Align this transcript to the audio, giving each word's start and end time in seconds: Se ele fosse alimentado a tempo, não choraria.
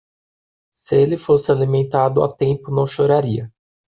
Se 0.73 0.99
ele 0.99 1.15
fosse 1.15 1.51
alimentado 1.51 2.23
a 2.23 2.35
tempo, 2.35 2.71
não 2.71 2.87
choraria. 2.87 3.53